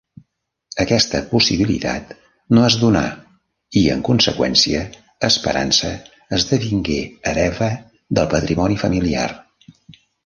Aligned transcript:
Aquesta 0.83 1.19
possibilitat 1.33 2.15
no 2.57 2.63
es 2.69 2.77
donà 2.83 3.03
i, 3.11 3.83
en 3.97 4.01
conseqüència, 4.09 4.79
Esperança 5.29 5.93
esdevingué 6.39 6.99
hereva 7.35 7.69
del 8.19 8.33
patrimoni 8.33 8.81
familiar. 8.87 9.29